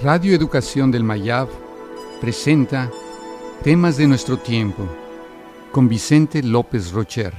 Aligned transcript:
Radio 0.00 0.34
Educación 0.34 0.90
del 0.90 1.04
Mayab 1.04 1.48
presenta 2.20 2.90
Temas 3.62 3.96
de 3.98 4.08
nuestro 4.08 4.36
tiempo 4.36 4.88
con 5.70 5.88
Vicente 5.88 6.42
López 6.42 6.90
Rocher. 6.90 7.32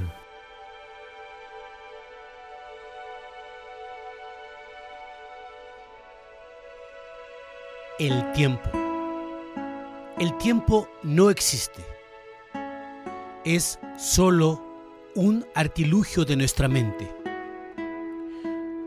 El 8.00 8.32
tiempo. 8.32 8.70
El 10.18 10.38
tiempo 10.38 10.88
no 11.02 11.30
existe. 11.30 11.84
Es 13.44 13.78
solo 13.98 14.64
un 15.16 15.46
artilugio 15.54 16.24
de 16.24 16.38
nuestra 16.38 16.70
mente. 16.70 17.14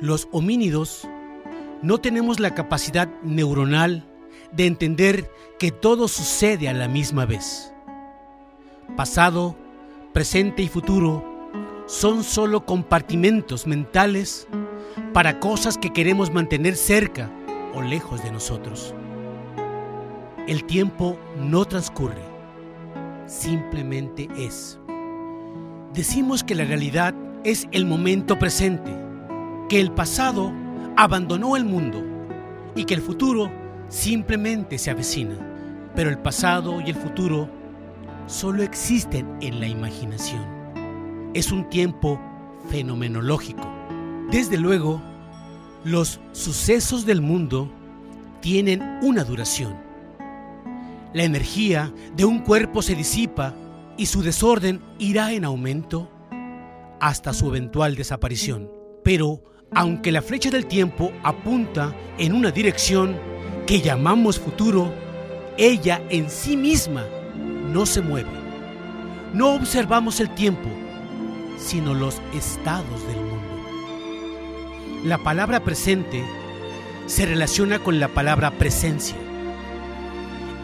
Los 0.01 0.29
homínidos 0.33 1.07
no 1.83 1.99
tenemos 1.99 2.41
la 2.41 2.55
capacidad 2.55 3.09
neuronal 3.23 4.05
de 4.53 4.67
entender 4.67 5.31
que 5.59 5.71
todo 5.71 6.09
sucede 6.09 6.69
a 6.69 6.73
la 6.73 6.89
misma 6.89 7.27
vez. 7.27 7.73
Pasado, 8.97 9.57
presente 10.13 10.63
y 10.63 10.69
futuro 10.69 11.25
son 11.87 12.25
solo 12.25 12.65
compartimentos 12.65 13.67
mentales 13.67 14.49
para 15.13 15.39
cosas 15.39 15.79
que 15.79 15.93
queremos 15.93 16.33
mantener 16.33 16.77
cerca 16.77 17.31
o 17.75 17.83
lejos 17.83 18.23
de 18.23 18.33
nosotros. 18.33 18.95
El 20.47 20.65
tiempo 20.65 21.19
no 21.39 21.65
transcurre, 21.65 22.23
simplemente 23.27 24.29
es. 24.39 24.79
Decimos 25.93 26.45
que 26.45 26.55
la 26.55 26.65
realidad 26.65 27.15
es 27.45 27.69
el 27.73 27.87
momento 27.87 28.39
presente, 28.39 28.93
que 29.69 29.81
el 29.81 29.91
pasado 29.93 30.53
abandonó 30.97 31.57
el 31.57 31.65
mundo 31.65 32.03
y 32.75 32.85
que 32.85 32.95
el 32.95 33.03
futuro 33.03 33.51
simplemente 33.89 34.79
se 34.79 34.91
avecina. 34.91 35.37
Pero 35.95 36.11
el 36.11 36.19
pasado 36.19 36.81
y 36.81 36.91
el 36.91 36.97
futuro 36.97 37.49
solo 38.27 38.63
existen 38.63 39.37
en 39.41 39.61
la 39.61 39.69
imaginación. 39.69 40.45
Es 41.35 41.53
un 41.53 41.69
tiempo 41.69 42.21
fenomenológico. 42.69 43.71
Desde 44.31 44.59
luego, 44.59 45.01
los 45.85 46.21
sucesos 46.33 47.07
del 47.07 47.23
mundo 47.23 47.71
tienen 48.41 48.83
una 49.03 49.25
duración. 49.25 49.77
La 51.15 51.25
energía 51.25 51.93
de 52.15 52.25
un 52.25 52.41
cuerpo 52.41 52.83
se 52.83 52.95
disipa 52.95 53.55
y 53.97 54.07
su 54.07 54.23
desorden 54.23 54.83
irá 54.99 55.33
en 55.33 55.45
aumento 55.45 56.11
hasta 57.01 57.33
su 57.33 57.49
eventual 57.49 57.95
desaparición. 57.95 58.71
Pero 59.05 59.43
aunque 59.73 60.13
la 60.13 60.23
flecha 60.23 60.51
del 60.51 60.67
tiempo 60.67 61.13
apunta 61.23 61.95
en 62.19 62.35
una 62.35 62.51
dirección 62.51 63.17
que 63.67 63.81
llamamos 63.81 64.39
futuro, 64.39 64.93
ella 65.59 66.03
en 66.09 66.31
sí 66.31 66.57
misma 66.57 67.05
no 67.73 67.87
se 67.87 68.01
mueve. 68.01 68.31
No 69.33 69.55
observamos 69.55 70.21
el 70.21 70.31
tiempo, 70.35 70.69
sino 71.59 71.95
los 71.95 72.21
estados 72.33 73.07
del 73.07 73.17
mundo. 73.17 73.37
La 75.05 75.19
palabra 75.19 75.61
presente 75.61 76.25
se 77.07 77.27
relaciona 77.27 77.79
con 77.79 78.01
la 78.01 78.09
palabra 78.09 78.51
presencia. 78.53 79.17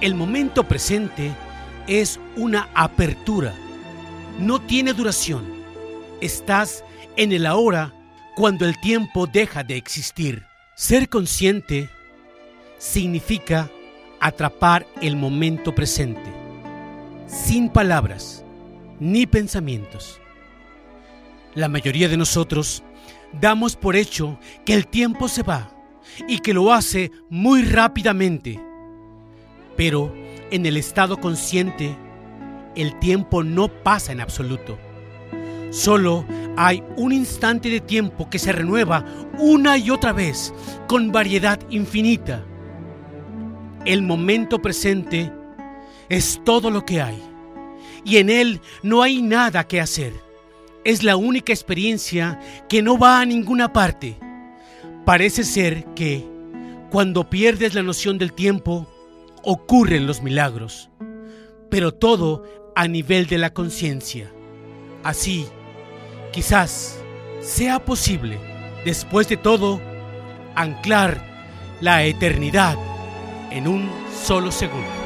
El 0.01 0.15
momento 0.15 0.65
presente 0.65 1.33
es 1.87 2.19
una 2.37 2.69
apertura, 2.75 3.55
no 4.39 4.61
tiene 4.61 4.93
duración. 4.93 5.45
Estás 6.21 6.85
en 7.17 7.33
el 7.33 7.47
ahora 7.47 7.93
cuando 8.35 8.65
el 8.65 8.81
tiempo 8.81 9.27
deja 9.27 9.63
de 9.63 9.77
existir. 9.77 10.45
Ser 10.75 11.09
consciente 11.09 11.89
significa 12.79 13.71
atrapar 14.21 14.87
el 15.01 15.17
momento 15.17 15.75
presente, 15.75 16.33
sin 17.27 17.69
palabras 17.69 18.45
ni 19.01 19.27
pensamientos. 19.27 20.21
La 21.55 21.69
mayoría 21.69 22.09
de 22.09 22.17
nosotros 22.17 22.83
damos 23.41 23.77
por 23.77 23.97
hecho 23.97 24.39
que 24.65 24.75
el 24.75 24.87
tiempo 24.87 25.29
se 25.29 25.43
va 25.43 25.71
y 26.29 26.39
que 26.39 26.55
lo 26.55 26.73
hace 26.73 27.11
muy 27.29 27.65
rápidamente. 27.65 28.61
Pero 29.77 30.15
en 30.51 30.67
el 30.67 30.77
estado 30.77 31.19
consciente, 31.19 31.97
el 32.75 32.99
tiempo 32.99 33.43
no 33.43 33.69
pasa 33.69 34.13
en 34.13 34.21
absoluto. 34.21 34.79
Solo 35.73 36.27
hay 36.55 36.85
un 36.99 37.13
instante 37.13 37.71
de 37.71 37.81
tiempo 37.81 38.29
que 38.29 38.39
se 38.39 38.53
renueva 38.53 39.07
una 39.39 39.79
y 39.79 39.89
otra 39.89 40.13
vez 40.13 40.53
con 40.87 41.11
variedad 41.11 41.59
infinita. 41.71 42.45
El 43.87 44.03
momento 44.03 44.61
presente 44.61 45.33
es 46.11 46.43
todo 46.45 46.71
lo 46.71 46.85
que 46.85 47.01
hay 47.01 47.23
y 48.05 48.19
en 48.19 48.29
él 48.29 48.61
no 48.83 49.03
hay 49.03 49.23
nada 49.23 49.67
que 49.67 49.81
hacer. 49.81 50.13
Es 50.85 51.03
la 51.03 51.17
única 51.17 51.55
experiencia 51.55 52.39
que 52.69 52.83
no 52.83 52.99
va 52.99 53.23
a 53.23 53.25
ninguna 53.25 53.73
parte. 53.73 54.19
Parece 55.07 55.43
ser 55.43 55.87
que 55.95 56.29
cuando 56.91 57.31
pierdes 57.31 57.73
la 57.73 57.83
noción 57.83 58.19
del 58.19 58.35
tiempo, 58.35 58.87
ocurren 59.43 60.07
los 60.07 60.23
milagros, 60.23 60.91
pero 61.71 61.95
todo 61.95 62.45
a 62.77 62.87
nivel 62.89 63.27
de 63.27 63.39
la 63.39 63.55
conciencia. 63.55 64.31
Así, 65.03 65.47
Quizás 66.33 66.99
sea 67.43 67.85
posible, 67.85 68.39
después 68.87 69.29
de 69.29 69.37
todo, 69.37 69.81
anclar 70.55 71.23
la 71.81 72.05
eternidad 72.05 72.77
en 73.51 73.69
un 73.69 73.91
solo 74.25 74.51
segundo. 74.51 75.02